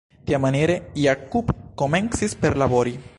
[0.29, 1.53] Tiamaniere Jakub
[1.83, 2.99] komencis perlabori.